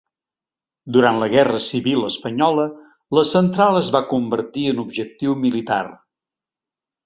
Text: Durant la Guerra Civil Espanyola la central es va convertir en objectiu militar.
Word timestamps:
Durant 0.95 1.19
la 1.23 1.27
Guerra 1.33 1.59
Civil 1.65 2.07
Espanyola 2.07 2.65
la 3.19 3.27
central 3.35 3.79
es 3.85 3.93
va 3.99 4.03
convertir 4.17 4.67
en 4.73 4.83
objectiu 4.89 5.41
militar. 5.47 5.83